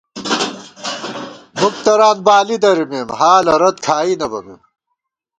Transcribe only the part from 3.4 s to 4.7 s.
رت کھائی نہ بَمېم